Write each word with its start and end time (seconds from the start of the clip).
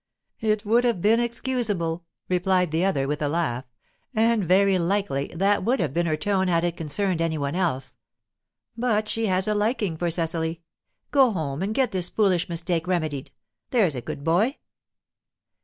"It 0.39 0.65
would 0.65 0.83
have 0.83 0.99
been 0.99 1.19
excusable," 1.19 2.05
replied 2.27 2.71
the 2.71 2.83
other, 2.83 3.07
with 3.07 3.21
a 3.21 3.27
laugh. 3.29 3.65
"And 4.15 4.43
very 4.43 4.79
likely 4.79 5.27
that 5.27 5.63
would 5.63 5.79
have 5.79 5.93
been 5.93 6.07
her 6.07 6.17
tone 6.17 6.47
had 6.47 6.63
it 6.63 6.75
concerned 6.75 7.21
any 7.21 7.37
one 7.37 7.53
else. 7.53 7.97
But 8.75 9.07
she 9.07 9.27
has 9.27 9.47
a 9.47 9.53
liking 9.53 9.97
for 9.97 10.09
Cecily. 10.09 10.63
Go 11.11 11.29
home, 11.29 11.61
and 11.61 11.75
get 11.75 11.91
this 11.91 12.09
foolish 12.09 12.49
mistake 12.49 12.87
remedied, 12.87 13.29
there's 13.69 13.93
a 13.93 14.01
good 14.01 14.23
boy." 14.23 14.57